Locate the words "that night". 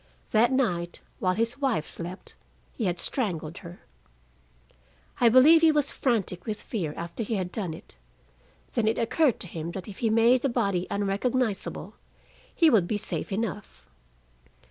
0.31-1.01